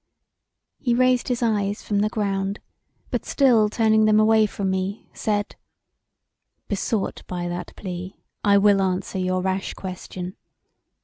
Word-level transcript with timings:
He 0.79 0.95
raised 0.95 1.27
his 1.27 1.43
eyes 1.43 1.83
from 1.83 1.99
the 1.99 2.09
ground, 2.09 2.59
but 3.11 3.23
still 3.23 3.69
turning 3.69 4.05
them 4.05 4.19
away 4.19 4.47
from 4.47 4.71
me, 4.71 5.07
said: 5.13 5.55
"Besought 6.67 7.21
by 7.27 7.47
that 7.47 7.75
plea 7.75 8.17
I 8.43 8.57
will 8.57 8.81
answer 8.81 9.19
your 9.19 9.43
rash 9.43 9.75
question. 9.75 10.37